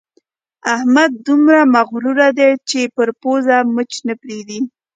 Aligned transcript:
احمد 0.75 1.11
دومره 1.27 1.59
مغروره 1.75 2.27
دی 2.37 2.51
چې 2.69 2.79
پر 2.95 3.09
پزه 3.21 3.57
مچ 3.75 3.91
نه 4.07 4.13
پرېږدي. 4.21 4.59